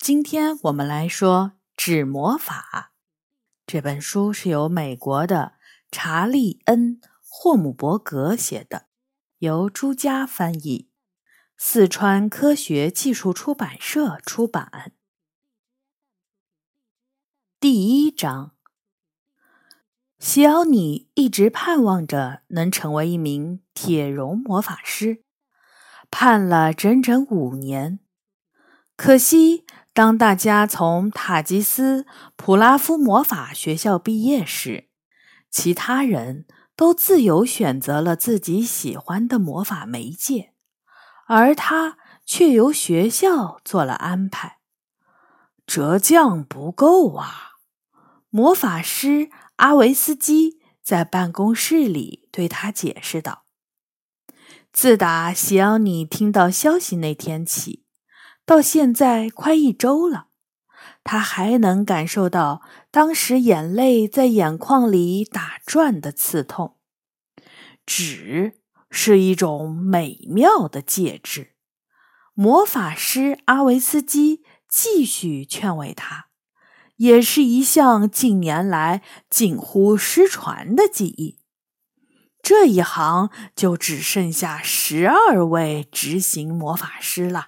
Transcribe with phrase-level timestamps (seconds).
[0.00, 2.94] 今天我们来说《纸魔法》
[3.66, 5.56] 这本书，是由美国的
[5.90, 8.86] 查利恩·霍姆伯格写的，
[9.40, 10.88] 由朱家翻译，
[11.58, 14.94] 四川科学技术出版社出版。
[17.60, 18.54] 第一章，
[20.18, 25.24] 西奥尼一直盼望着能成为一名铁绒魔法师，
[26.10, 28.00] 盼了整整五年，
[28.96, 29.66] 可惜。
[30.00, 34.88] 当大家从塔吉斯普拉夫魔法学校毕业时，
[35.50, 40.54] 其他人都自由选择了自己喜欢的魔法媒介，
[41.26, 44.60] 而他却由学校做了安排。
[45.66, 47.58] 折将不够啊！
[48.30, 53.44] 魔法师阿维斯基在办公室里对他解释道
[54.72, 57.84] ：“自打西奥尼听到消息那天起。”
[58.50, 60.26] 到现在快一周了，
[61.04, 66.76] 他还能感受到当时眼泪在眼眶里打转的刺痛。
[67.86, 68.58] 纸
[68.90, 71.52] 是一种美妙的介质。
[72.34, 76.26] 魔法师阿维斯基继续劝慰他，
[76.96, 81.38] 也是一项近年来近乎失传的技艺。
[82.42, 87.46] 这一行就只剩下十二位执行魔法师了。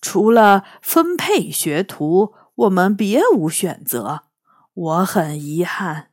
[0.00, 4.24] 除了分配学徒，我们别无选择。
[4.72, 6.10] 我很遗憾，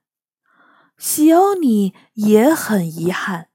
[0.98, 3.50] 西欧尼也很遗憾。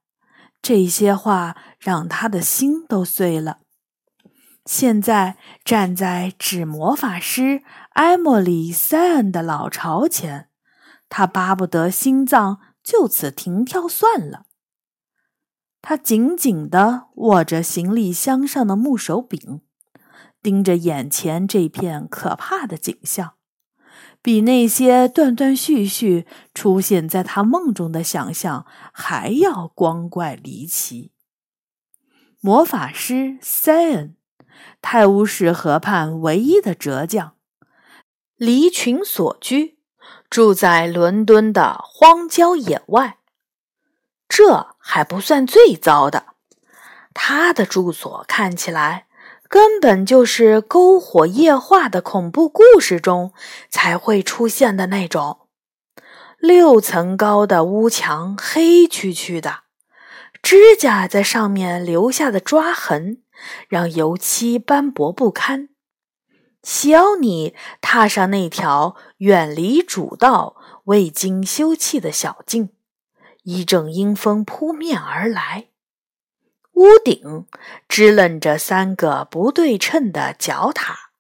[0.63, 3.59] 这些话让他的心都碎了。
[4.65, 7.63] 现在站在纸魔法师
[7.95, 10.49] 埃莫里·塞恩的老巢前，
[11.09, 14.47] 他巴不得心脏就此停跳算了。
[15.83, 19.63] 他紧紧地握着行李箱上的木手柄。
[20.43, 23.35] 盯着眼前这片可怕的景象，
[24.21, 31.13] 比那些断断续续出现在他梦中的想象还要光怪离奇。
[32.41, 34.17] 魔法师塞恩，
[34.81, 37.37] 泰晤士河畔唯一的哲将，
[38.35, 39.79] 离群所居，
[40.29, 43.19] 住在伦敦的荒郊野外。
[44.29, 46.35] 这还不算最糟的，
[47.15, 49.07] 他的住所看起来。
[49.53, 53.35] 根本就是篝火夜话的恐怖故事中
[53.69, 55.41] 才会出现的那种，
[56.39, 59.65] 六层高的屋墙，黑黢黢的，
[60.43, 63.19] 指甲在上面留下的抓痕
[63.69, 65.69] 让油漆斑驳不堪。
[66.63, 72.71] 小你踏上那条远离主道、未经修葺的小径，
[73.43, 75.72] 一阵阴风扑面而来。
[76.83, 77.47] 屋顶
[77.89, 81.13] 支棱着三个不对称的角塔，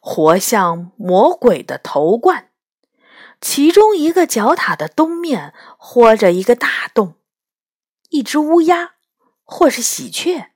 [0.00, 2.50] 活像魔鬼的头冠。
[3.40, 7.14] 其中一个角塔的东面豁着一个大洞，
[8.10, 8.96] 一只乌鸦
[9.44, 10.50] 或是喜鹊，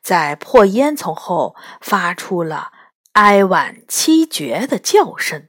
[0.00, 2.70] 在破烟囱后发出了
[3.14, 5.48] 哀婉凄绝的叫声。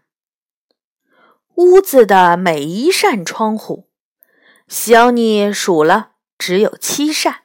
[1.54, 3.92] 屋子的每一扇窗户，
[4.68, 7.44] 小妮数了，只有七扇。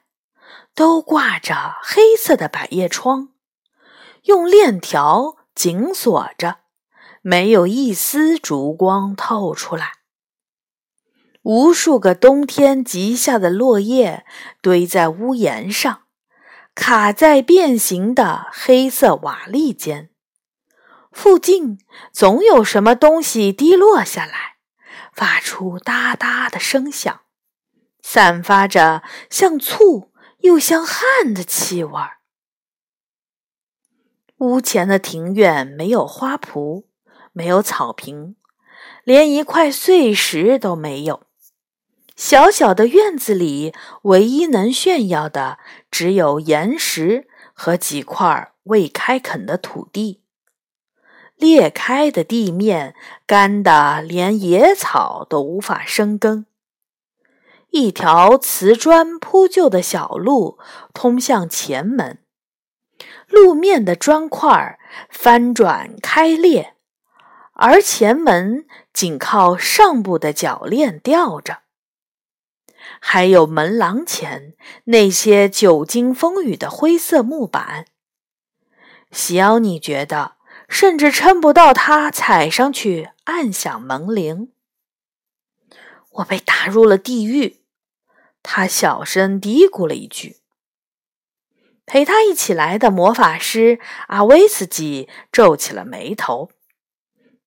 [0.75, 3.29] 都挂着黑色的百叶窗，
[4.23, 6.57] 用链条紧锁着，
[7.21, 9.93] 没有一丝烛光透出来。
[11.43, 14.25] 无数个冬天积下的落叶
[14.61, 16.01] 堆在屋檐上，
[16.73, 20.09] 卡在变形的黑色瓦砾间。
[21.13, 21.79] 附近
[22.11, 24.55] 总有什么东西滴落下来，
[25.13, 27.21] 发出哒哒的声响，
[28.01, 30.11] 散发着像醋。
[30.45, 32.19] 又像汗的气味儿。
[34.37, 36.85] 屋前的庭院没有花圃，
[37.33, 38.35] 没有草坪，
[39.03, 41.23] 连一块碎石都没有。
[42.15, 43.73] 小小的院子里，
[44.03, 45.59] 唯一能炫耀的
[45.91, 50.21] 只有岩石和几块未开垦的土地。
[51.35, 52.95] 裂开的地面
[53.25, 56.45] 干得连野草都无法生根。
[57.75, 60.57] 一条瓷砖铺就的小路
[60.93, 62.19] 通向前门，
[63.27, 64.79] 路面的砖块
[65.09, 66.77] 翻转开裂，
[67.51, 71.63] 而前门仅靠上部的铰链吊着。
[73.01, 74.53] 还有门廊前
[74.85, 77.87] 那些久经风雨的灰色木板，
[79.11, 80.37] 西奥尼觉得
[80.69, 84.53] 甚至撑不到他踩上去按响门铃。
[86.11, 87.64] 我被打入了地狱。
[88.47, 90.37] 他小声嘀咕了一句
[91.87, 96.51] ：“陪他一起来的魔法师阿威斯基皱起了眉头。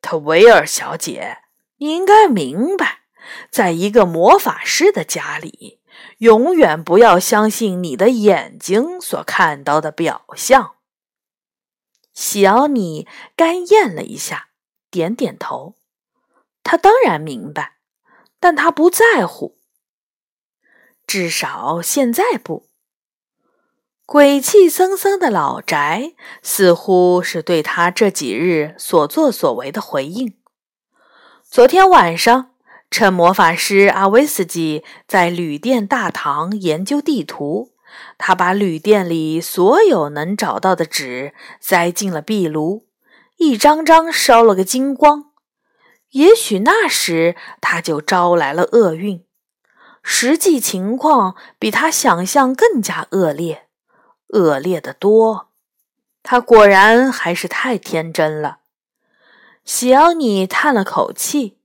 [0.03, 1.39] 特维尔小姐，
[1.77, 3.03] 你应该明白，
[3.49, 5.81] 在一个魔法师的家里，
[6.19, 10.75] 永远不要相信你的眼睛所看到的表象。
[12.13, 13.07] 西奥尼
[13.37, 14.49] 干咽了一下，
[14.91, 15.77] 点点头。
[16.65, 17.77] 他当然明白，
[18.41, 19.58] 但他不在乎，
[21.09, 22.69] 至少现在不。
[24.05, 26.13] 鬼气森森的老宅，
[26.43, 30.35] 似乎是对他这几日所作所为的回应。
[31.43, 32.51] 昨天晚上，
[32.91, 37.73] 趁魔法师阿威斯基在旅店大堂研究地图，
[38.19, 42.87] 他把旅店里所有能找到的纸塞进了壁炉，
[43.39, 45.33] 一张张烧了个精光。
[46.11, 49.25] 也许那时他就招来了厄运，
[50.11, 53.67] 实际情况比他想象更加恶劣。
[54.29, 55.51] 恶劣的多，
[56.23, 58.61] 他果然还是太天真了。
[59.67, 61.59] 喜奥尼叹了口气，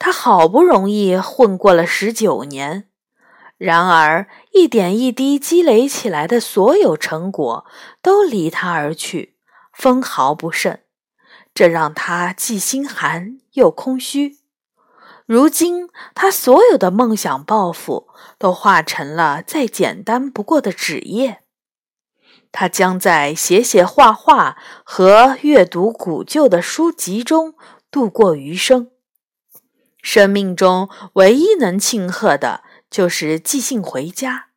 [0.00, 2.88] 他好不容易混过了十九年，
[3.56, 7.66] 然而一点一滴积累起来的所有成果
[8.02, 9.36] 都离他而去，
[9.72, 10.80] 分毫不剩，
[11.54, 14.38] 这让他既心寒又空虚。
[15.26, 18.08] 如今，他所有的梦想抱负
[18.38, 21.42] 都化成了再简单不过的纸页。
[22.52, 27.54] 他将在写写画画和阅读古旧的书籍中
[27.90, 28.90] 度过余生。
[30.00, 34.50] 生命中唯一能庆贺的就是寄信回家，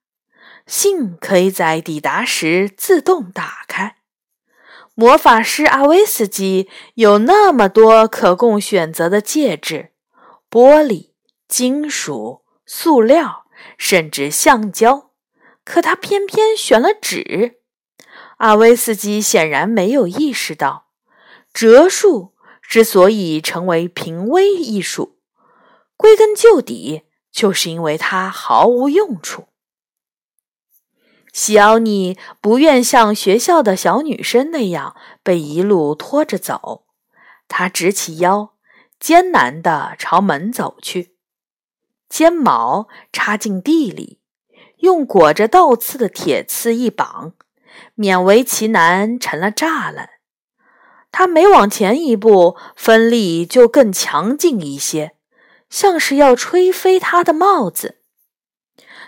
[0.67, 3.97] 信可以在抵达时自动打开。
[4.93, 9.89] 魔法师阿维斯基有那么多可供选择的戒指：
[10.49, 11.11] 玻璃、
[11.47, 13.45] 金属、塑料，
[13.77, 15.11] 甚至橡胶，
[15.63, 17.59] 可他偏偏选了纸。
[18.37, 20.87] 阿威斯基显然没有意识到，
[21.53, 25.19] 折术之所以成为平危艺术，
[25.97, 29.47] 归根究底就是因为它毫无用处。
[31.31, 36.85] 西奥尼不愿像学校的小女生那样被一路拖着走，
[37.47, 38.53] 他直起腰，
[38.99, 41.15] 艰难地朝门走去，
[42.09, 44.19] 尖矛插进地里，
[44.79, 47.33] 用裹着倒刺的铁刺一绑。
[47.95, 50.09] 勉为其难成了栅栏。
[51.11, 55.15] 他每往前一步，风力就更强劲一些，
[55.69, 58.01] 像是要吹飞他的帽子。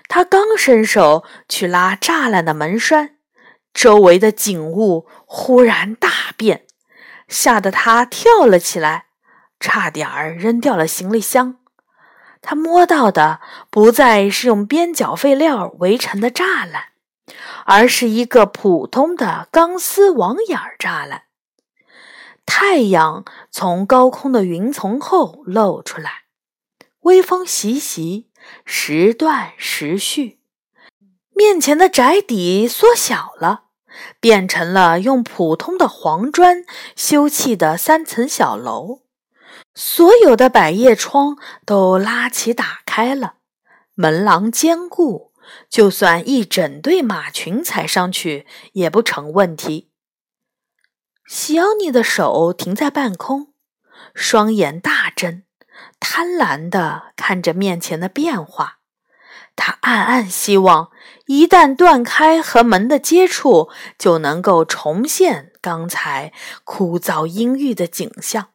[0.08, 3.18] 他刚伸手去拉栅栏的门栓，
[3.74, 6.66] 周围的景物忽然大变，
[7.28, 9.08] 吓得他跳了起来，
[9.62, 11.60] 差点儿扔掉了行李箱。
[12.42, 16.88] 他摸到的不再是用边角废料围成的栅栏。
[17.66, 21.24] 而是一个普通的钢丝网眼栅栏。
[22.46, 26.24] 太阳从高空的云层后露出来，
[27.02, 28.30] 微风习习，
[28.66, 30.40] 时断时续。
[31.34, 33.66] 面前的宅邸缩小了，
[34.20, 36.66] 变成了用普通的黄砖
[36.96, 39.04] 修砌的三层小楼。
[39.74, 43.36] 所有的百叶窗都拉起打开了，
[43.96, 45.32] 门廊坚固。
[45.70, 49.90] 就算一整队马群踩上去也不成问题。
[51.26, 53.54] 西奥尼的手停在半空，
[54.14, 55.44] 双眼大睁，
[56.00, 58.78] 贪婪地看着面前的变化。
[59.56, 60.92] 他暗暗希望，
[61.26, 66.32] 一旦断开和门的接触，就能够重现刚才
[66.64, 68.51] 枯燥阴郁的景象。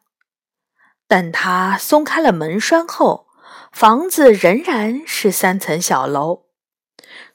[1.07, 3.27] 但他松开了门栓后，
[3.71, 6.43] 房子仍然是三层小楼。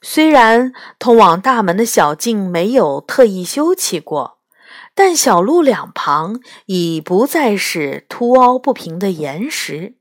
[0.01, 4.39] 虽然通往大门的小径没有特意修葺过，
[4.93, 9.97] 但小路两旁已不再是凸凹不平的岩石，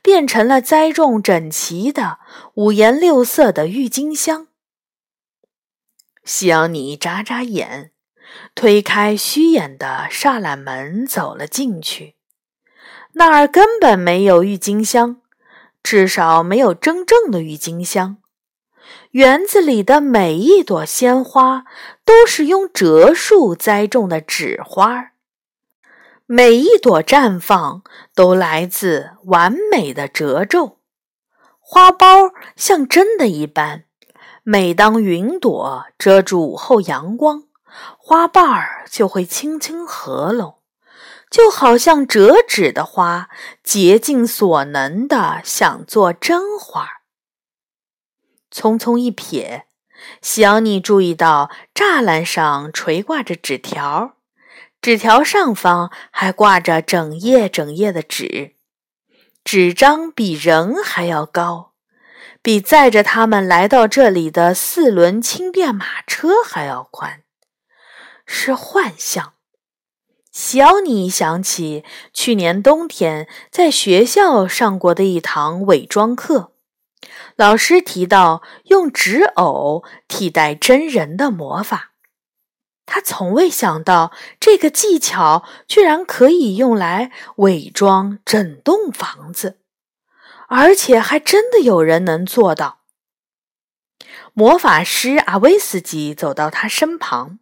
[0.00, 2.18] 变成了栽种整齐的
[2.54, 4.46] 五颜六色的郁金香。
[6.24, 7.92] 西奥尼眨眨眼，
[8.54, 12.13] 推开虚掩的栅栏门，走了进去。
[13.16, 15.20] 那儿根本没有郁金香，
[15.82, 18.16] 至少没有真正的郁金香。
[19.12, 21.64] 园子里的每一朵鲜花
[22.04, 25.12] 都是用折树栽种的纸花，
[26.26, 27.82] 每一朵绽放
[28.14, 30.78] 都来自完美的褶皱。
[31.60, 33.84] 花苞像真的一般，
[34.42, 37.44] 每当云朵遮住午后阳光，
[37.96, 40.56] 花瓣儿就会轻轻合拢，
[41.34, 43.28] 就好像折纸的花
[43.64, 47.00] 竭尽所能的想做真花。
[48.52, 49.62] 匆匆一瞥，
[50.22, 54.14] 西奥尼注意到栅栏上垂挂着纸条，
[54.80, 58.54] 纸条上方还挂着整页整页的纸，
[59.42, 61.72] 纸张比人还要高，
[62.42, 67.24] 比载着他们来到这里的四轮轻便马车还要宽，
[68.24, 69.33] 是幻象。
[70.34, 76.54] 西奥尼想起去年冬天在学校上过的一堂伪装课。
[77.36, 81.92] 老师提到用纸偶替代真人的魔法，
[82.84, 89.60] 他从未想到这个技巧居然可以用来伪装整栋房子，
[90.48, 92.80] 而且还真的有人能做到。
[94.32, 97.38] 魔法师阿威斯基走到他身旁，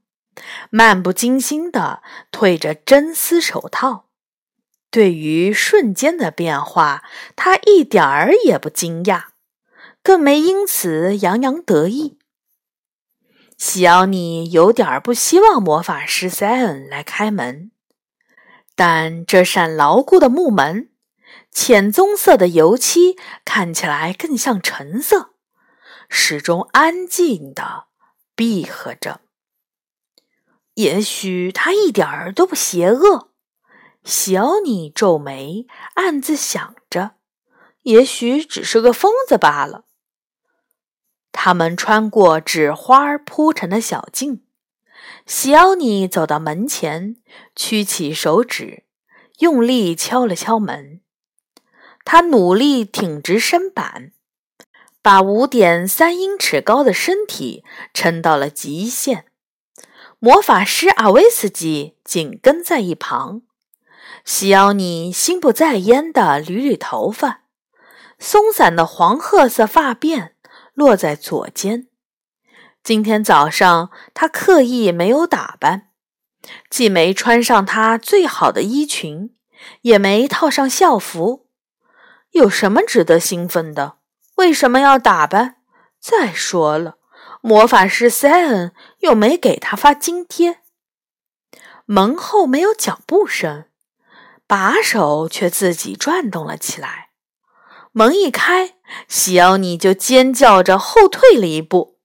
[0.71, 4.07] 漫不经心地褪着真丝手套。
[4.91, 7.03] 对于瞬间的变化，
[7.35, 9.27] 他一点儿也不惊讶。
[10.03, 12.19] 更没因此洋洋得意。
[13.57, 17.71] 西奥尼有点不希望魔法师塞恩来开门，
[18.75, 20.91] 但这扇牢固的木门，
[21.53, 25.35] 浅棕色的油漆看起来更像橙色，
[26.09, 27.87] 始终安静地
[28.35, 29.21] 闭合着。
[30.75, 33.31] 也许他一点儿都不邪恶，
[34.05, 37.17] 西奥尼皱眉，暗自想着：
[37.83, 39.85] 也许只是个疯子罢了。
[41.31, 44.43] 他们穿过纸花铺成的小径，
[45.26, 47.17] 西奥尼走到门前，
[47.55, 48.85] 屈起手指，
[49.38, 51.00] 用力敲了敲门。
[52.05, 54.12] 他努力挺直身板，
[55.02, 57.62] 把五点三英尺高的身体
[57.93, 59.26] 撑到了极限。
[60.25, 63.43] 魔法师阿维斯基紧跟在一旁。
[64.25, 67.41] 西奥尼心不在焉地捋捋头发，
[68.21, 70.35] 松散的黄褐色发辫。
[70.75, 71.88] 落在左肩。
[72.85, 75.88] 今天早上他刻意没有打扮，
[76.71, 79.35] 既没穿上他最好的衣裙，
[79.81, 81.49] 也没套上校服。
[82.31, 83.97] 有什么值得兴奋的？
[84.37, 85.57] 为什么要打扮？
[86.00, 86.99] 再说了，
[87.43, 90.61] 魔法师塞恩又没给他发津贴。
[91.85, 93.67] 门后没有脚步声，
[94.47, 97.11] 把手却自己转动了起来。
[97.91, 98.77] 门一开，
[99.09, 101.99] 西奥尼就尖叫着后退了一步。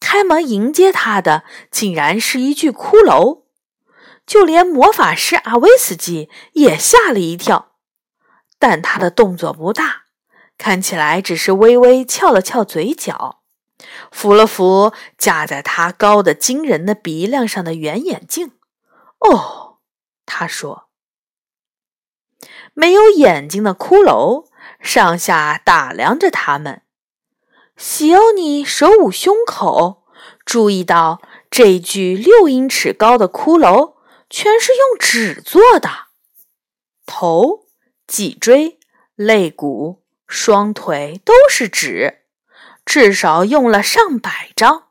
[0.00, 3.44] 开门迎接他的，竟然是一具骷髅。
[4.26, 7.76] 就连魔法师阿威斯基也吓了一跳，
[8.58, 10.04] 但他的动作不大，
[10.56, 13.42] 看起来只是微微翘了翘嘴角，
[14.10, 18.52] 扶了扶架在他高的惊人的鼻梁上的圆眼镜。
[19.18, 19.78] 哦，
[20.24, 20.88] 他说
[22.74, 24.46] ：“没有眼睛的骷髅。”
[24.80, 26.82] 上下打量着他们，
[27.76, 30.04] 西欧尼手捂胸口，
[30.44, 33.94] 注意到这具六英尺高的骷髅
[34.28, 35.88] 全是用纸做的，
[37.06, 37.66] 头、
[38.06, 38.78] 脊椎、
[39.14, 42.25] 肋骨、双腿都是纸，
[42.86, 44.84] 至少用了上百张，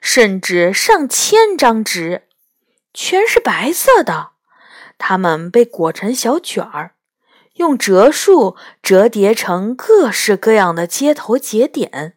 [0.00, 2.28] 甚至上千张纸，
[2.94, 4.30] 全是白色的，
[4.96, 6.94] 它们被裹成小卷儿。
[7.54, 12.16] 用折数折叠成各式各样的接头节点，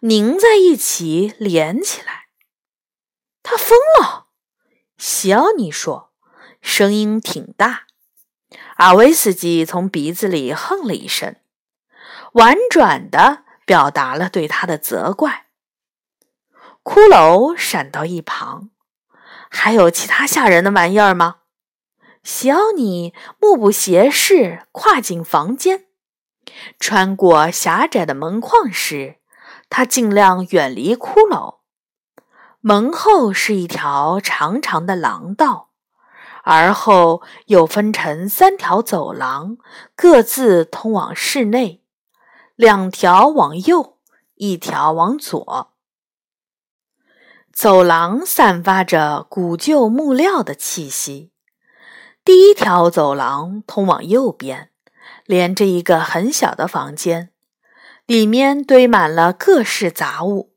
[0.00, 2.26] 拧在一起连起来。
[3.42, 4.26] 他疯了，
[4.98, 6.10] 西奥尼说，
[6.60, 7.84] 声音挺大。
[8.76, 11.36] 阿维斯基从鼻子里哼了一声，
[12.32, 15.44] 婉转的表达了对他的责怪。
[16.82, 18.70] 骷髅闪到一旁，
[19.50, 21.40] 还有其他吓人的玩意儿吗？
[22.22, 25.86] 小尼目不斜视跨进房间，
[26.80, 29.16] 穿过狭窄的门框时，
[29.68, 31.58] 他尽量远离骷髅。
[32.60, 35.70] 门后是一条长长的廊道，
[36.42, 39.56] 而后又分成三条走廊，
[39.94, 41.84] 各自通往室内，
[42.56, 43.98] 两条往右，
[44.36, 45.74] 一条往左。
[47.52, 51.32] 走廊散发着古旧木料的气息。
[52.24, 54.70] 第一条走廊通往右边，
[55.26, 57.30] 连着一个很小的房间，
[58.06, 60.54] 里面堆满了各式杂物，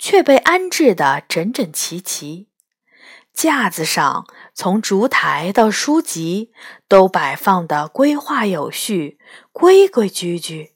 [0.00, 2.48] 却被安置得整整齐齐。
[3.32, 6.50] 架子上，从烛台到书籍
[6.88, 9.20] 都摆放的规划有序、
[9.52, 10.72] 规规矩矩。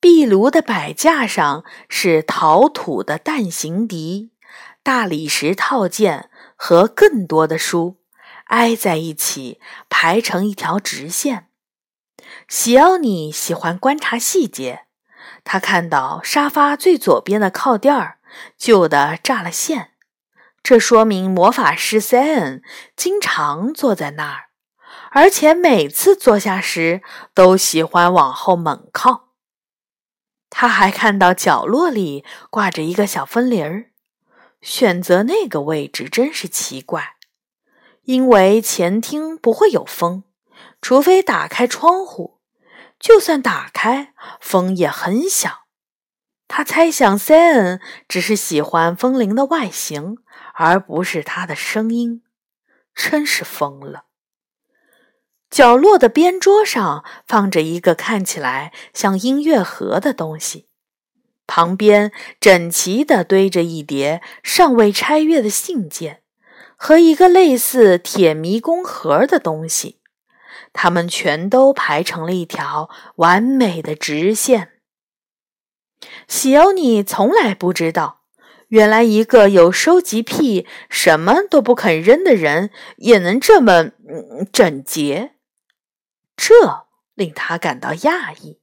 [0.00, 4.32] 壁炉的摆架上是陶土的蛋形笛、
[4.82, 7.98] 大理石套件和更多的书。
[8.48, 11.48] 挨在一起，排成一条直线。
[12.48, 14.86] 西奥尼喜欢观察细节，
[15.44, 18.20] 他看到沙发最左边的靠垫儿
[18.56, 19.90] 旧的炸了线，
[20.62, 22.62] 这说明魔法师塞恩
[22.96, 24.46] 经常坐在那儿，
[25.10, 27.02] 而且每次坐下时
[27.34, 29.27] 都喜欢往后猛靠。
[30.50, 33.90] 他还看到角落里挂着一个小风铃儿，
[34.60, 37.16] 选择那个位置真是奇怪，
[38.04, 40.24] 因为前厅不会有风，
[40.80, 42.40] 除非打开窗户。
[42.98, 45.66] 就算打开，风也很小。
[46.48, 50.16] 他猜想塞恩只是喜欢风铃的外形，
[50.54, 52.24] 而不是它的声音。
[52.92, 54.06] 真是疯了！
[55.50, 60.68] 角落的边桌上放着一个看起来像音乐盒的东西，
[61.46, 66.22] 旁边整齐地堆着一叠尚未拆阅的信件
[66.76, 70.00] 和一个类似铁迷宫盒的东西。
[70.74, 74.72] 它们全都排成了一条完美的直线。
[76.28, 78.20] 喜欧尼从来不知道，
[78.68, 83.90] 原来一个有收集癖、什么都不肯扔的人也能这么
[84.52, 85.32] 整洁，
[86.38, 88.60] 这令他感到讶异。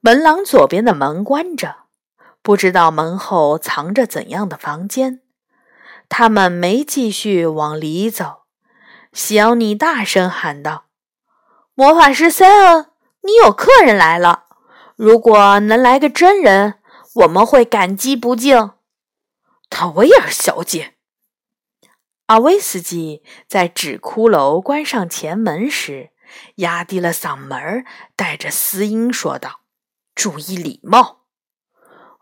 [0.00, 1.84] 门廊左边的门关着，
[2.42, 5.20] 不知道门后藏着怎样的房间。
[6.08, 8.44] 他们没继续往里走。
[9.12, 10.86] 小尼大声喊道
[11.74, 12.90] ：“魔法师塞恩，
[13.22, 14.46] 你有客人来了。
[14.96, 16.80] 如果能来个真人，
[17.14, 18.70] 我们会感激不尽。”
[19.70, 20.94] 特维尔小姐，
[22.26, 26.10] 阿威斯基在纸骷髅关上前门时，
[26.56, 27.84] 压低了嗓门，
[28.16, 29.60] 带着嘶音说道
[30.14, 31.26] ：“注意礼貌。”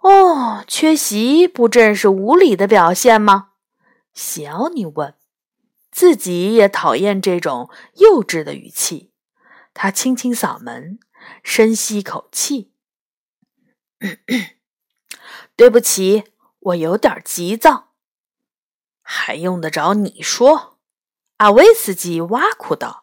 [0.03, 3.51] 哦，缺席不正是无礼的表现吗？
[4.13, 5.15] 小尼问。
[5.91, 9.13] 自己也讨厌这种幼稚的语气。
[9.75, 10.99] 他清清嗓门，
[11.43, 12.73] 深吸一口气
[15.55, 16.25] ：“对不起，
[16.61, 17.93] 我有点急躁。”
[19.05, 20.79] 还用得着你说？”
[21.39, 23.02] 阿威斯基挖苦道。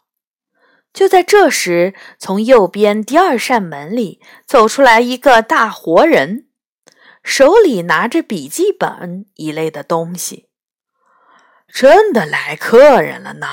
[0.91, 6.47] 就在这时，从右边第二扇门里走出来一个大活人，
[7.23, 10.49] 手里拿着笔记本一类的东西。
[11.71, 13.47] 真的来客人了呢！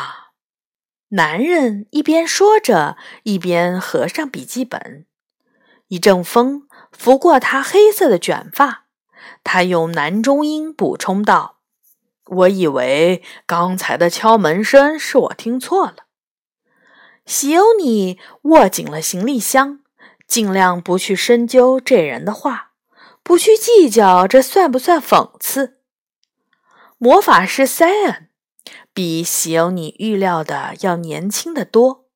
[1.11, 5.07] 男人一边说着，一边合上笔记本。
[5.89, 8.87] 一阵风拂过他黑色的卷发，
[9.45, 11.59] 他用男中音补充道
[12.25, 16.06] ：“我以为刚才的敲门声是我听错了。”
[17.27, 19.81] 西欧尼握紧了行李箱，
[20.29, 22.71] 尽量不去深究这人的话，
[23.25, 25.79] 不去计较这算不算讽刺。
[26.99, 28.29] 魔法师塞恩
[28.95, 32.07] 比西欧尼预料的要年轻的多，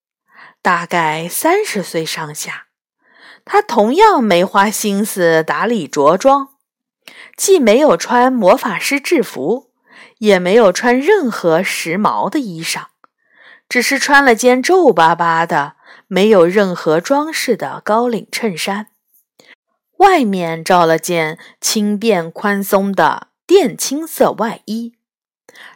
[0.63, 2.69] 大概三十岁上下。
[3.45, 6.51] 他同样没花心思打理着装，
[7.37, 9.73] 既没有穿魔法师制服，
[10.19, 12.85] 也没有穿任何时髦的衣裳，
[13.71, 15.77] 只是穿了件皱巴巴的、
[16.09, 18.89] 没有任何装饰的高领衬衫，
[19.97, 23.29] 外面罩了件轻便宽松的。
[23.47, 24.95] 靛青色外衣，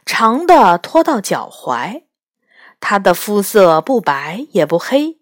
[0.07, 2.05] 长的拖到脚踝。
[2.79, 5.19] 他的肤色不白也不黑，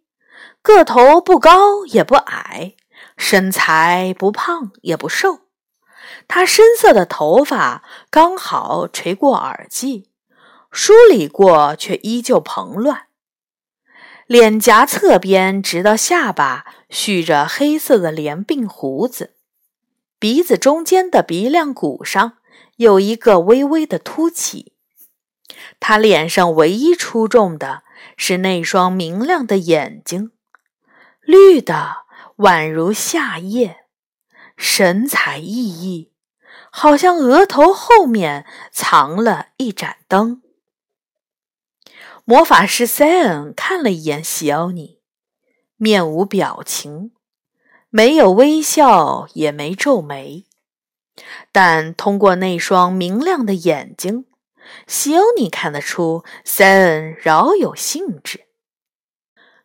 [0.61, 2.75] 个头不高也不矮，
[3.17, 5.41] 身材不胖也不瘦。
[6.29, 10.11] 他深色的头发刚好垂过耳际，
[10.73, 13.07] 梳理过却依旧蓬乱。
[14.27, 19.35] 脸颊侧边直到下巴蓄着黑色的连鬓胡子，
[20.19, 22.39] 鼻子中间的鼻梁骨上。
[22.77, 24.73] 有一个微微的凸起，
[25.79, 27.83] 他脸上唯一出众的
[28.17, 30.33] 是那双明亮的眼睛，
[31.21, 32.05] 绿的
[32.39, 33.85] 宛如夏夜，
[34.57, 36.09] 神采奕奕，
[36.71, 40.41] 好像额头后面藏了一盏灯。
[42.25, 45.01] 魔法师塞恩看了一眼西欧尼，
[45.77, 47.11] 面无表情，
[47.91, 50.45] 没有微笑，也没皱眉。
[51.51, 54.27] 但通过那双明亮的眼睛，
[54.87, 58.47] 西欧尼看得出塞恩饶有兴致。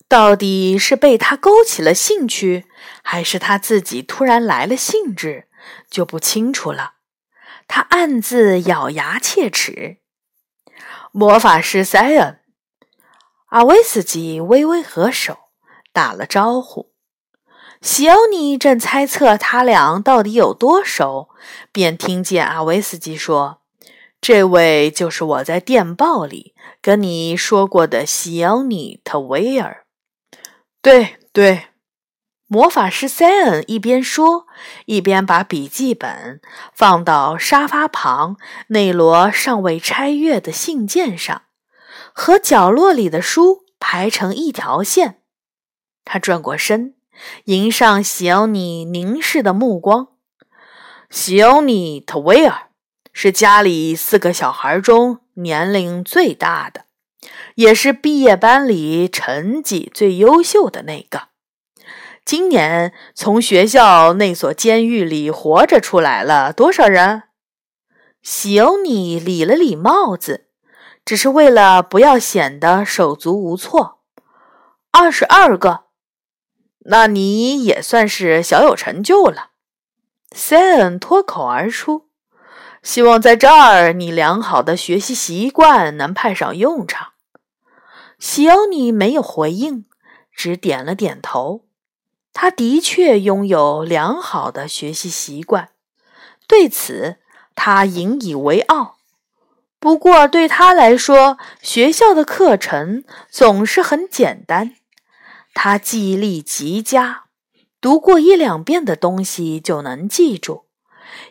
[0.09, 2.65] 到底是被他勾起了兴趣，
[3.03, 5.47] 还是他自己突然来了兴致，
[5.89, 6.95] 就不清楚了。
[7.67, 9.97] 他暗自咬牙切齿。
[11.11, 12.39] 魔法师塞恩，
[13.47, 15.37] 阿威斯基微微合手，
[15.93, 16.91] 打了招呼。
[17.81, 21.29] 西欧尼正猜测他俩到底有多熟，
[21.71, 23.61] 便听见阿维斯基说
[24.19, 29.85] ：“这位就是我在电报里跟你说过的西欧尼·特维尔。
[30.81, 31.67] ”“对对。”
[32.49, 34.47] 魔法师塞恩一边说，
[34.85, 36.39] 一边把笔记本
[36.73, 41.41] 放到沙发旁那摞尚未拆阅的信件上，
[42.19, 45.19] 和角落里的书排成一条线。
[46.03, 46.95] 他转过身，
[47.45, 50.07] 迎上西欧尼凝视的目光。
[51.11, 52.69] 西欧尼·特维尔
[53.13, 56.85] 是家里四个小孩中年龄最大的，
[57.53, 61.27] 也是毕业班里成绩最优秀的那个。
[62.25, 67.23] 今年从学校那所监狱里活着出来了多少人？
[68.23, 70.46] 西欧尼理了理帽子，
[71.07, 74.01] 只是为了不要显得手足无措。
[74.91, 75.85] 二十二个，
[76.79, 79.51] 那你也算是小有成就了。
[80.33, 82.09] 塞恩脱口而出
[82.83, 87.13] ：“希望在这儿你良好的学习习惯能派上用场。”
[88.19, 89.85] 西欧尼没有回应，
[90.33, 91.63] 只点了点头。
[92.33, 95.69] 他的确拥有良好的学习习惯，
[96.49, 97.15] 对此
[97.55, 98.96] 他引以为傲。
[99.79, 104.75] 不过对他来说，学校的课程总是很简单。
[105.53, 107.25] 他记忆力极佳，
[107.79, 110.65] 读过一两遍的东西就能记住。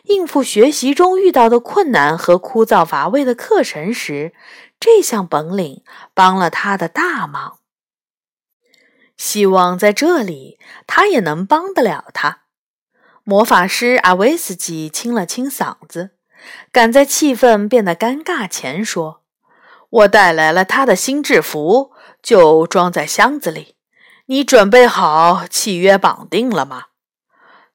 [0.03, 4.33] 应付学习中遇到的困难和枯燥乏味的课程时，
[4.79, 5.83] 这项本领
[6.13, 7.59] 帮了他的大忙。
[9.15, 12.43] 希望在这里，他也能帮得了他。
[13.23, 16.16] 魔法师阿维斯基清了清嗓子，
[16.71, 19.23] 赶在气氛变得尴尬前说
[19.89, 23.75] ：“我带来了他的新制服，就装在箱子里。
[24.27, 26.87] 你准备好契约绑定了吗？”“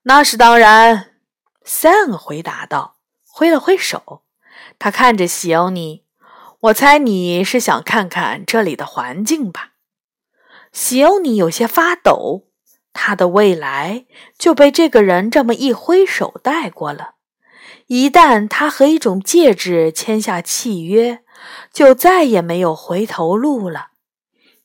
[0.04, 1.10] 那是当然。
[1.64, 2.96] ”Sam 回答道，
[3.26, 4.24] 挥了挥手。
[4.78, 6.04] 他看着西欧尼
[6.60, 9.70] ：“我猜你是想看看这里的环境吧？”
[10.72, 12.48] 西欧尼有些发抖，
[12.92, 17.14] 他的未来就被这个人这么一挥手带过了。
[17.94, 21.22] 一旦他和一种戒指签下契约，
[21.70, 23.88] 就再也没有回头路了。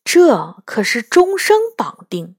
[0.05, 2.37] 这可是终生绑定。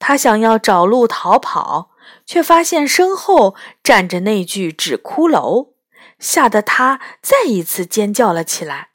[0.00, 1.92] 他想要找路逃跑，
[2.26, 5.74] 却发现身后站着那具纸骷髅，
[6.18, 8.88] 吓得他再一次尖叫了起来。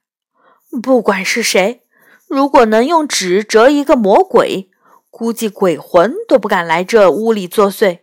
[0.84, 1.84] 不管是谁。
[2.28, 4.70] 如果能用纸折一个魔鬼，
[5.10, 8.00] 估计鬼魂都不敢来这屋里作祟。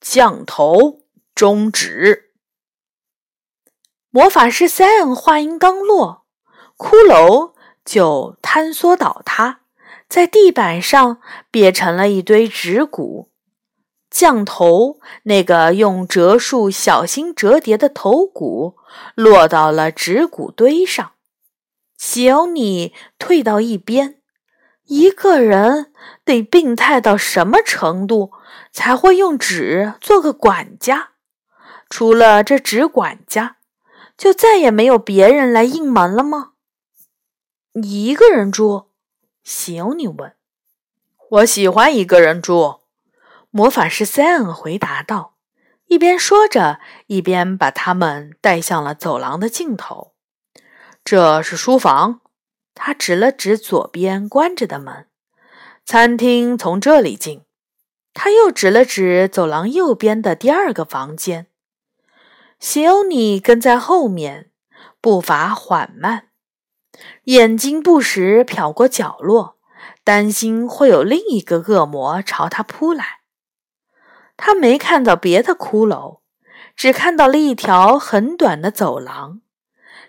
[0.00, 1.03] 降头
[1.34, 2.30] 终止。
[4.10, 6.24] 魔法师塞恩话音刚落，
[6.76, 7.52] 骷髅
[7.84, 9.60] 就坍缩倒塌，
[10.08, 11.20] 在地板上
[11.50, 13.30] 变成了一堆纸骨。
[14.08, 18.76] 降头那个用折术小心折叠的头骨
[19.16, 21.14] 落到了纸骨堆上。
[21.98, 24.20] 小你退到一边。
[24.84, 25.92] 一个人
[26.24, 28.30] 得病态到什么程度
[28.70, 31.13] 才会用纸做个管家？
[31.96, 33.58] 除了这纸管家，
[34.16, 36.54] 就再也没有别人来应门了吗？
[37.72, 38.86] 一个人住？
[39.44, 40.34] 行你问。
[41.30, 42.80] 我喜欢一个人住。
[43.52, 45.36] 魔法师塞恩回答道，
[45.86, 50.14] 一边说着，一边把他们带向了走廊的尽头。
[51.04, 52.22] 这是书房，
[52.74, 55.06] 他指了指左边关着的门。
[55.84, 57.42] 餐厅从这里进。
[58.12, 61.46] 他又指了指走廊右边的第二个房间。
[62.58, 64.50] 西欧尼跟在后面，
[65.00, 66.28] 步伐缓慢，
[67.24, 69.58] 眼睛不时瞟过角落，
[70.02, 73.20] 担心会有另一个恶魔朝他扑来。
[74.36, 76.20] 他没看到别的骷髅，
[76.74, 79.40] 只看到了一条很短的走廊。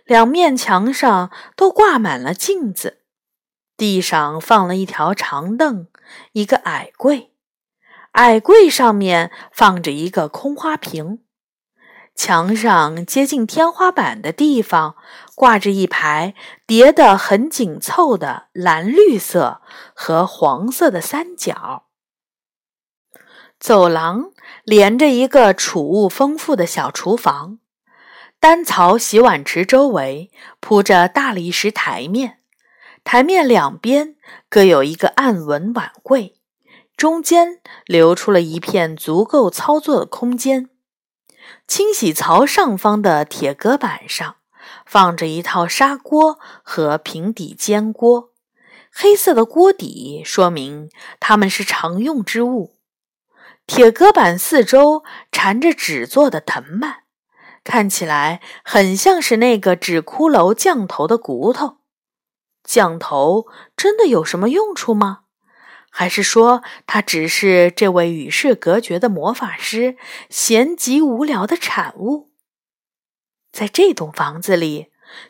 [0.06, 3.02] 两面墙上都挂满了镜子，
[3.76, 5.88] 地上放了一条长凳，
[6.34, 7.34] 一个矮柜，
[8.12, 11.25] 矮柜上面放着一个空花瓶，
[12.16, 14.96] 墙上接近天花板的地方
[15.36, 16.34] 挂着一排
[16.66, 19.62] 叠得很紧凑的蓝绿色
[19.94, 21.84] 和黄色的三角。
[23.60, 24.32] 走廊
[24.64, 27.60] 连着一个储物丰富的小厨房。
[28.40, 32.40] 单槽洗碗池周围铺着大理石台面，
[33.04, 34.16] 台面两边
[34.50, 36.36] 各有一个暗纹碗柜，
[36.96, 40.70] 中间留出了一片足够操作的空间。
[41.68, 44.36] 清洗槽上方的铁隔板上
[44.86, 48.32] 放着一套砂锅和平底煎锅，
[48.92, 50.90] 黑色的锅底说明
[51.20, 52.76] 它们是常用之物。
[53.68, 57.04] 铁隔板四周缠着纸做的藤蔓。
[57.64, 61.78] 看起来很像是那个纸骷髅降头的骨头。
[62.64, 65.25] 降头真的有什么用处吗？
[65.98, 69.96] 还是说他只是这位与世隔绝的魔法师
[70.30, 72.34] 闲极无聊的产物？
[73.54, 74.88] 在这栋房子里，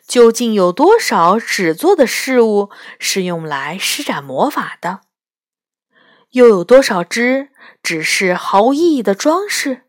[0.08, 5.02] 究竟有多少纸做的事物是用来施展魔法的？
[6.32, 7.50] 又有多少只
[7.80, 9.82] 只是毫无意义的装饰？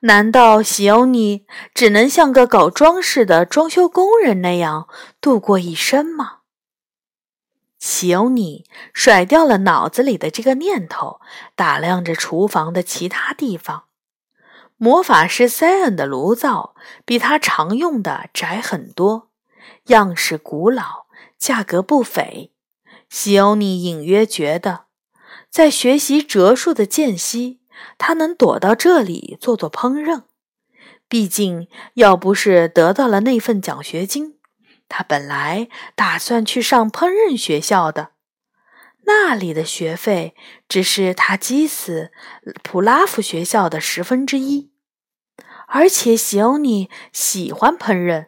[0.00, 4.88] 难道喜欧尼只能像个搞装饰的装修工人那样
[5.20, 6.38] 度过一生吗？
[7.86, 11.20] 西欧尼甩掉了脑子里的这个念头，
[11.54, 13.84] 打量着厨房的其他地方。
[14.76, 19.28] 魔法师塞恩的炉灶比他常用的窄很多，
[19.86, 21.06] 样式古老，
[21.38, 22.50] 价格不菲。
[23.08, 24.86] 西欧尼隐约觉得，
[25.48, 27.60] 在学习折术的间隙，
[27.96, 30.24] 他能躲到这里做做烹饪。
[31.08, 34.35] 毕竟，要不是得到了那份奖学金，
[34.88, 38.12] 他本来打算去上烹饪学校的。
[39.08, 40.34] 那里的学费
[40.68, 42.10] 只是塔基斯
[42.64, 44.72] 普拉夫学校的十分之一，
[45.68, 48.26] 而且喜欧尼喜欢烹饪，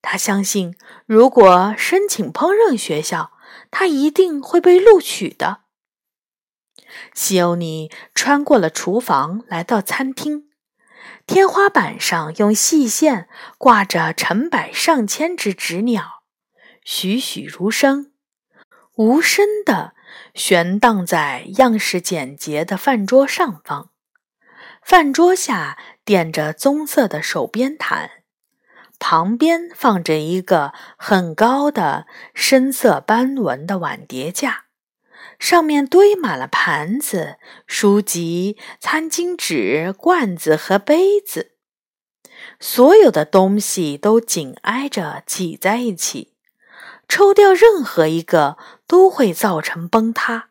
[0.00, 3.32] 他相信如果申请烹饪学校，
[3.72, 5.62] 他一定会被录取的。
[7.12, 10.48] 西欧尼穿过了厨房，来到餐厅，
[11.26, 16.22] 天花板上用细线挂着成百上千只纸鸟，
[16.84, 18.12] 栩栩如生，
[18.94, 19.94] 无声的。
[20.34, 23.90] 悬荡在样式简洁的饭桌上方，
[24.80, 28.10] 饭桌下垫着棕色的手边毯，
[28.98, 34.65] 旁边放着一个很高的深色斑纹的碗碟架，
[35.38, 41.52] 上面堆满了盘子、书籍、餐巾纸、罐子和杯子，
[42.58, 46.34] 所有的东西都紧挨着挤在一起。
[47.08, 48.56] 抽掉任何一个
[48.88, 50.50] 都会造成崩塌。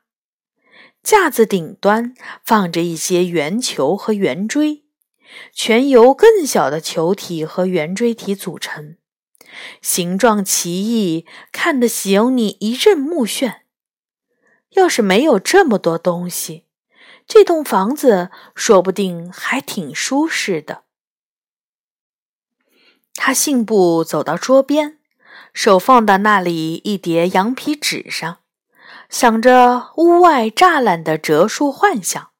[1.03, 4.85] 架子顶端放着一些圆球和圆锥，
[5.51, 8.95] 全由更小的球体和圆锥体组成，
[9.81, 13.64] 形状奇异，看得喜欧尼一阵目眩。
[14.75, 16.65] 要是没有这么多东西，
[17.27, 20.83] 这栋房子说不定还挺舒适的。
[23.15, 24.99] 他信步走到桌边。
[25.53, 28.39] 手放到那里一叠羊皮纸上，
[29.09, 32.31] 想着屋外栅栏的折树幻想，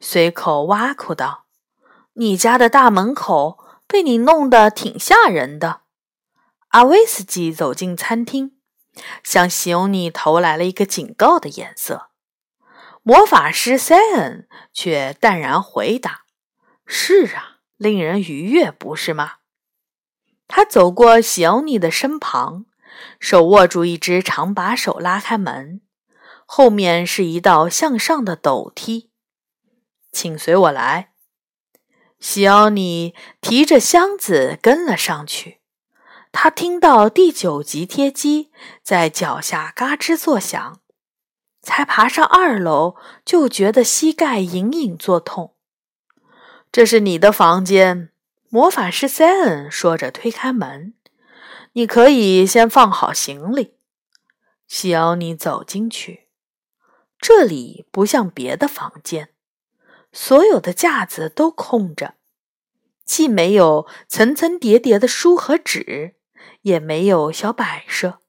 [0.00, 1.44] 随口挖苦道
[2.14, 5.82] ：“你家的大门口被你弄得挺吓人的。”
[6.72, 8.52] 阿威斯基走进餐厅，
[9.22, 12.10] 向西欧尼投来了一个警告的眼色。
[13.02, 16.24] 魔法师塞恩却淡然回答
[16.86, 19.34] ：“是啊，令人愉悦，不是吗？”
[20.48, 22.66] 他走过西欧尼的身旁，
[23.20, 25.82] 手握住一只长把手，拉开门，
[26.46, 29.10] 后面是一道向上的陡梯。
[30.12, 31.12] 请随我来。
[32.20, 35.60] 西欧尼提着箱子跟了上去。
[36.36, 38.50] 他听到第九级贴机
[38.82, 40.80] 在脚下嘎吱作响，
[41.62, 45.54] 才爬上二楼，就觉得膝盖隐隐作痛。
[46.72, 48.10] 这是你的房间。
[48.50, 50.94] 魔法师塞恩说着，推开门
[51.74, 53.76] ：“你可以先放好行李。”
[54.66, 56.28] 西奥尼走进去，
[57.18, 59.30] 这里不像别的房间，
[60.12, 62.14] 所有的架子都空着，
[63.04, 66.16] 既没有层层叠叠的书和纸，
[66.62, 68.20] 也没有小摆设。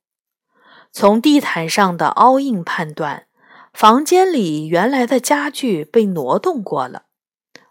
[0.91, 3.27] 从地毯上的凹印判断，
[3.73, 7.03] 房间里原来的家具被挪动过了，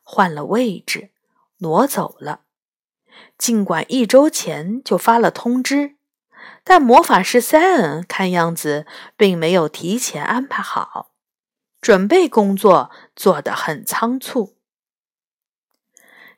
[0.02, 1.11] 换了位置，
[1.59, 2.40] 挪走了。
[3.38, 5.96] 尽管一周前就发了通知，
[6.62, 11.12] 但魔法师塞恩看样子并没有提前安排好，
[11.80, 14.53] 准备工作做得很仓促。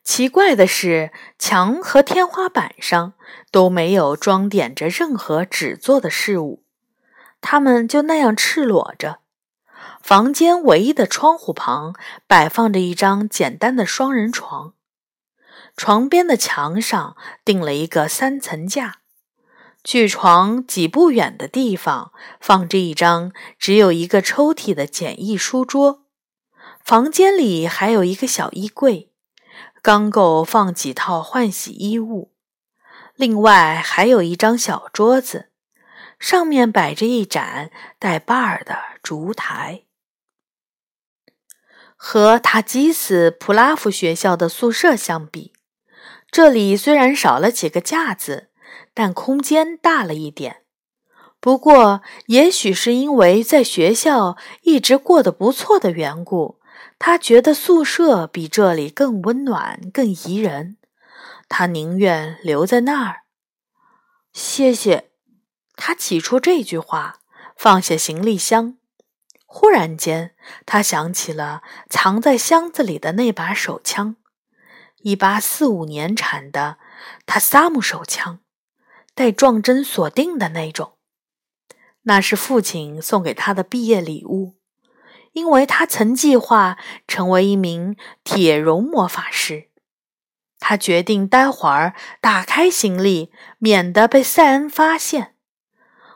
[0.06, 3.14] 奇怪的是，墙和天花板上
[3.50, 6.62] 都没有装点着任何纸做的事物，
[7.40, 9.18] 它们就那样赤裸着。
[10.00, 11.92] 房间唯一的窗户旁
[12.28, 14.74] 摆放着一张简单的双人床。
[15.76, 19.00] 床边的墙上钉了一个三层架，
[19.82, 26.04] 距床几步远的地方放着一张只有一个抽屉的简易书桌。
[26.84, 29.10] 房间里还有一个小衣柜，
[29.86, 32.32] 刚够放几套换洗衣物。
[33.14, 35.50] 另外还有一张小桌子，
[36.18, 37.70] 上面摆着一盏
[38.00, 39.84] 带把儿的烛台。
[41.94, 45.52] 和塔基斯普拉夫学校的宿舍相比。
[46.32, 48.48] 这里虽然少了几个架子，
[48.92, 50.64] 但空间大了一点。
[51.38, 56.55] 不过，也许是因为在学校一直过得不错的缘故，
[56.98, 60.78] 他觉得宿舍比这里更温暖、更宜人。
[61.48, 63.22] 他宁愿留在那儿。
[64.32, 65.10] 谢谢。
[65.76, 67.20] 他挤出这句话，
[67.54, 68.78] 放下行李箱。
[69.44, 74.16] 忽然间，他想起了藏在箱子里的那把手枪——
[75.02, 76.78] 一八四五年产的
[77.26, 78.40] 塔萨姆手枪，
[79.14, 80.94] 带撞针锁定的那种。
[82.02, 84.55] 那是父亲送给他的毕业礼物，
[85.36, 87.94] 因为他曾计划成为一名
[88.24, 89.68] 铁熔魔法师。
[90.58, 95.34] 他决定待会儿打开行李，免得被塞恩发现。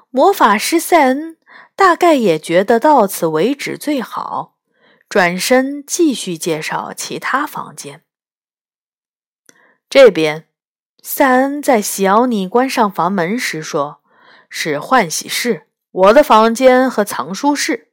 [0.08, 1.36] 魔法师塞恩
[1.76, 4.56] 大概也觉得到此为止最好，
[5.06, 8.02] 转身继续介绍其他房间。
[9.90, 10.48] 这边，
[11.02, 14.00] 塞恩在西奥尼关上房门时说
[14.48, 17.89] ：“是换洗室。”我的房间和藏书室。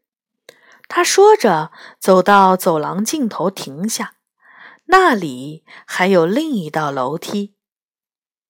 [0.88, 4.16] 他说着，走到走廊尽头停下，
[4.86, 7.56] 那里还有另一道楼梯。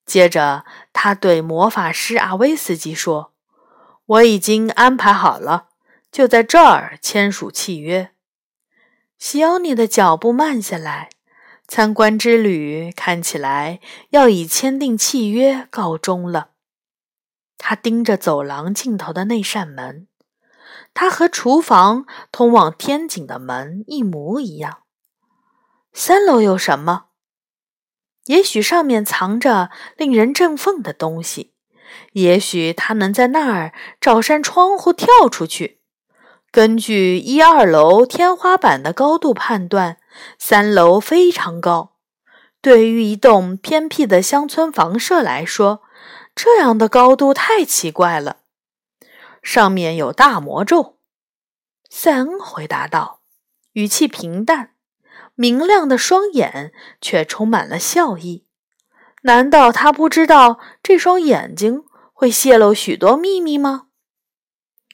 [0.06, 3.34] 接着，他对魔法师阿威斯基说
[4.06, 5.68] ：“我已经安排好了，
[6.12, 8.12] 就在这儿签署契约。”
[9.20, 11.10] 西奥尼的脚步慢下来，
[11.68, 16.52] 参观之旅看起来要以签订契约告终了。
[17.58, 20.08] 他盯着走廊尽头的那扇门，
[21.00, 24.80] 它和厨房通往天井的门一模一样。
[25.94, 27.10] 三楼有什么？
[28.26, 31.54] 也许上面藏着令人振奋的东西，
[32.14, 35.82] 也许他能在那儿找扇窗户跳出去。
[36.52, 39.98] 根据一二楼天花板的高度判断，
[40.40, 41.92] 三楼非常高。
[42.60, 45.84] 对于一栋偏僻的乡村房舍来说，
[46.34, 48.38] 这样的高度太奇怪了，
[49.48, 51.00] 上面有大魔咒。”
[51.90, 53.22] 塞恩回答道，
[53.72, 54.76] 语气平淡，
[55.36, 58.46] 明亮的双眼却充满了笑意。
[59.22, 63.88] 难道他不知道这双眼睛会泄露许多秘密吗？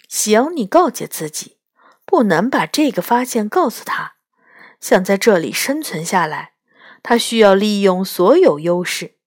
[0.07, 1.57] 行，你告诫自己，
[2.05, 4.17] 不能把这个发现告诉他。
[4.79, 6.53] 想在这里生存下来，
[7.01, 9.17] 他需要利用所有优势。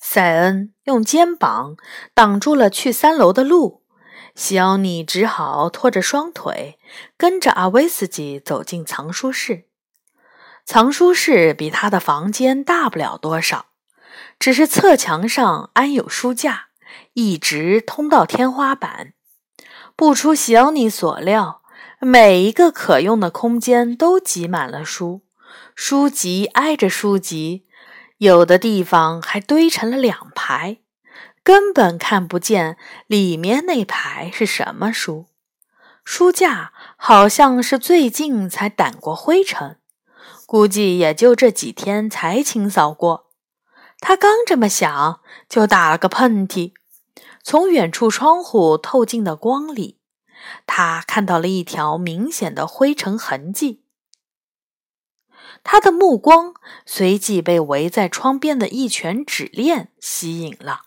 [0.00, 1.76] 塞恩用肩膀
[2.14, 3.82] 挡住了去三楼的路，
[4.34, 6.78] 西奥尼只好拖着双腿
[7.16, 9.66] 跟着阿威斯基走进藏书室。
[10.64, 13.66] 藏书室比他的房间大不了多少，
[14.38, 16.66] 只是侧墙上安有书架，
[17.14, 19.14] 一直通到天花板。
[19.94, 21.62] 不出西奥尼所料，
[22.00, 25.22] 每一个可用的空间都挤满了书，
[25.74, 27.66] 书籍挨着书籍。
[28.22, 30.78] 有的地方还堆成了两排，
[31.42, 32.76] 根本看不见
[33.08, 35.26] 里面那排是什么书。
[36.04, 39.78] 书架好像是最近才掸过灰尘，
[40.46, 43.26] 估计也就这几天才清扫过。
[43.98, 46.74] 他刚这么想，就打了个喷嚏。
[47.42, 49.98] 从远处窗户透进的光里，
[50.64, 53.81] 他看到了一条明显的灰尘痕迹。
[55.64, 60.82] 他的目光随即被围在窗边的一卷纸链吸引了，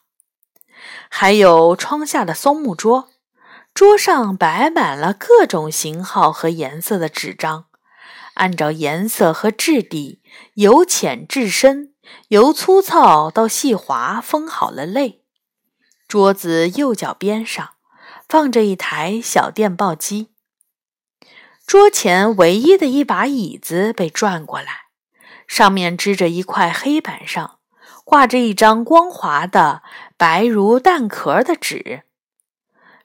[1.10, 3.10] 还有窗下的松木桌，
[3.74, 7.66] 桌上摆满了各种型号和颜色的纸张，
[8.36, 10.22] 按照颜色和质地，
[10.56, 11.94] 由浅至深，
[12.28, 15.24] 由粗糙到细滑，分好了类。
[16.08, 17.72] 桌子右脚边上
[18.30, 20.35] 放着一台小电报机。
[21.66, 24.86] 桌前唯一的一把椅子被转过来，
[25.48, 27.58] 上面支着一块黑板上
[28.04, 29.82] 挂着一张光滑的
[30.16, 32.04] 白如蛋壳的纸，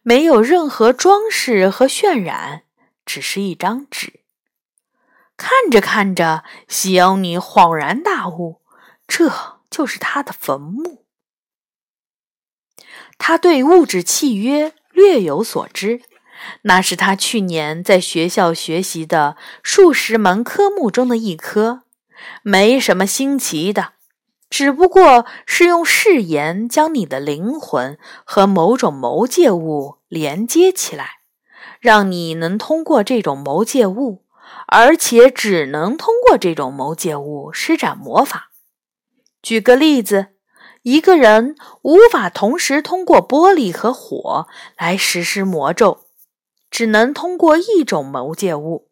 [0.02, 2.64] 没有任何装饰和渲染，
[3.06, 4.20] 只是一张纸。
[5.38, 8.60] 看着看着，西欧尼恍然大悟，
[9.06, 11.06] 这就是他的坟墓。
[13.16, 16.02] 他对物质契约略有所知。
[16.62, 21.82] 那是他去年在学校学习的数十门科目中的一科，
[22.42, 23.92] 没什么新奇的，
[24.48, 31.20] 只不过是用誓言将你的灵魂和某种媒介物连接起来，
[31.80, 34.24] 让你能通过这种媒介物，
[34.66, 38.50] 而且只能通过这种媒介物施展魔法。
[39.42, 40.28] 举个例子，
[40.82, 44.46] 一个人无法同时通过玻璃和火
[44.76, 46.06] 来实施魔咒。
[46.70, 48.88] 只能通过一种媒介物，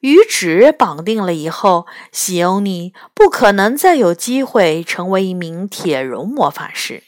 [0.00, 7.02] 与纸绑定了以后，西欧尼不可能再有机会成为一名铁熔魔法师。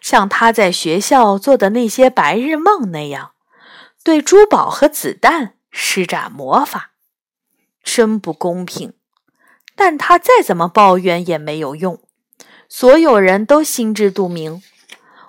[0.00, 3.32] 像他在学校做的那些白日梦那样，
[4.04, 6.92] 对珠宝和子弹施展魔法，
[7.82, 8.92] 真不公平。
[9.74, 12.00] 但他再怎么抱怨也没有用，
[12.68, 14.60] 所有人都心知肚明。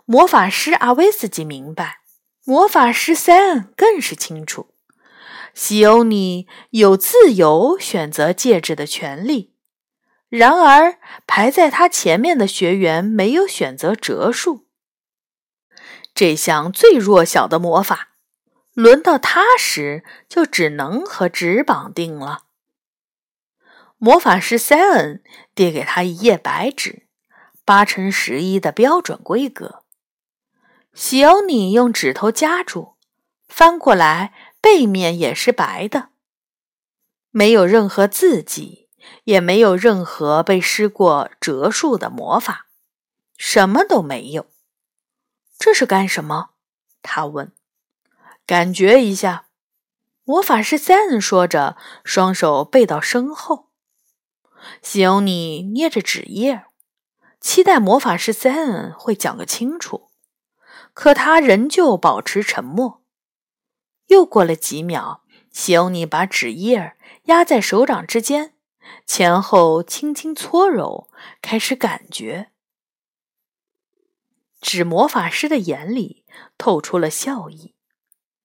[0.06, 1.99] 魔法师阿威斯基明白，
[2.50, 4.74] 魔法师塞恩更是清楚。
[5.54, 9.54] 西欧尼有自由选择戒指的权利，
[10.30, 10.98] 然而
[11.28, 14.66] 排在他前面的学员没有选择折术。
[16.16, 18.16] 这项最弱小的魔法，
[18.74, 22.46] 轮到他时就只能和纸绑定了。
[24.00, 25.22] 魔法师塞恩
[25.54, 27.04] 递给他一页白纸，
[27.64, 29.79] 八乘十一的标准规格。
[30.94, 32.96] 西欧尼用指头夹住，
[33.48, 36.10] 翻过来，背面也是白的，
[37.32, 38.90] 没有任何字迹，
[39.24, 42.68] 也没有任何被施过折数的魔法，
[43.38, 44.48] 什么都没有。
[45.58, 46.52] 这是干什么？
[47.02, 47.54] 他问。
[48.46, 49.46] 感觉一下，
[50.24, 53.70] 魔法师塞恩说着，双手背到身后。
[54.82, 56.66] 西欧尼捏着纸页，
[57.40, 60.09] 期待魔法师塞恩会讲个清楚，
[61.00, 63.06] 可他仍旧保持沉默。
[64.08, 66.98] 又过了几秒，西欧尼把纸页
[67.28, 68.54] 压在手掌之间，
[69.06, 71.10] 前后轻轻搓揉，
[71.42, 72.52] 开始感觉。
[74.60, 76.26] 纸魔法师的眼里
[76.58, 77.76] 透出了笑意，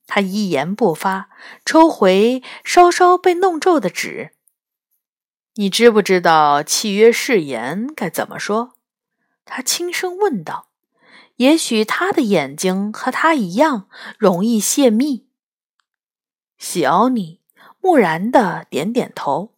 [0.07, 1.31] 他一言不发，
[1.65, 4.37] 抽回稍稍被弄皱的纸。
[5.55, 8.75] 你知不知道契约誓言该怎么说？
[9.45, 10.69] 他轻声问道。
[11.37, 15.27] 也许他的眼睛和他一样容易泄密。
[16.59, 17.41] 小尼
[17.81, 19.55] 木然的点点头，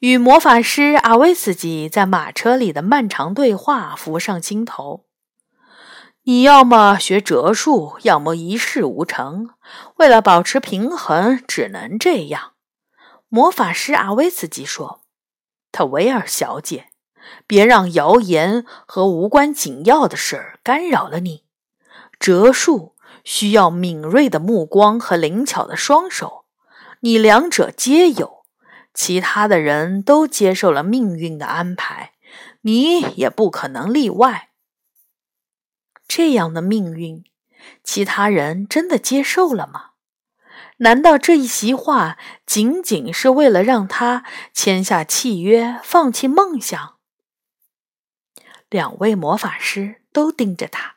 [0.00, 5.04] 与魔法师阿维斯基在马车里的漫长对话浮上心头。
[6.22, 9.50] 你要么学折术，要么一事无成。
[9.96, 12.54] 为了保持平衡，只能这样。
[13.28, 15.02] 魔法师阿维斯基说
[15.70, 16.88] ：“特维尔小姐，
[17.46, 21.44] 别让谣言和无关紧要的事儿干扰了你。
[22.18, 26.44] 折树需要敏锐的目光和灵巧的双手，
[27.00, 28.44] 你两者皆有。
[28.94, 32.12] 其他的人都接受了命运的安排，
[32.62, 34.48] 你也不可能例外。
[36.08, 37.24] 这样的命运，
[37.84, 39.90] 其他人真的接受了吗？”
[40.78, 46.95] 难道这一席话仅仅是为了让他签下契约，放弃梦想？
[48.68, 50.96] 两位魔法师都盯着他，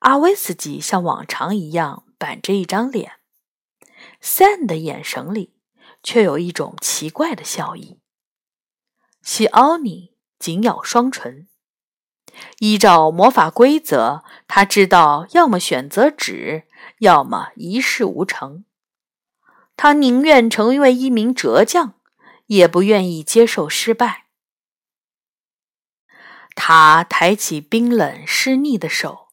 [0.00, 3.12] 阿威斯基像往常一样板着一张脸
[4.20, 5.54] ，Sam 的眼神里
[6.02, 8.00] 却有一种奇怪的笑意。
[9.22, 11.48] 西奥尼紧咬双唇，
[12.58, 16.64] 依照魔法规则，他知道要么选择纸，
[16.98, 18.66] 要么一事无成。
[19.74, 21.94] 他宁愿成为一名折将，
[22.46, 24.23] 也不愿意接受失败。
[26.54, 29.28] 他抬起冰冷湿腻的手，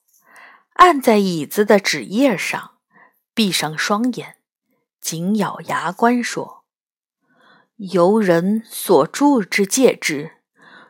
[0.73, 2.77] 按在椅子的纸页上，
[3.33, 4.37] 闭上双眼，
[4.99, 6.65] 紧咬牙关说
[7.77, 10.37] ：“由人所铸之戒指，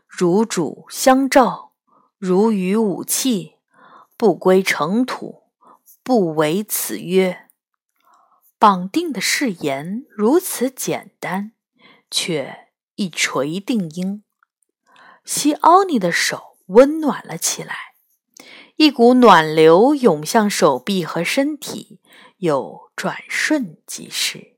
[0.07, 1.73] 如主相照，
[2.17, 3.55] 如与武器，
[4.17, 5.43] 不归尘土，
[6.03, 7.47] 不违此约。”
[8.57, 11.53] 绑定的誓言如此简单，
[12.11, 14.23] 却一锤定音。
[15.23, 17.95] 西奥尼的手温暖了起来，
[18.75, 21.99] 一股暖流涌向手臂和身体，
[22.37, 24.57] 又转瞬即逝。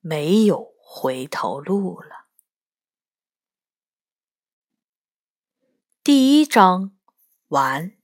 [0.00, 2.26] 没有回头路了。
[6.02, 6.96] 第一章
[7.48, 7.99] 完。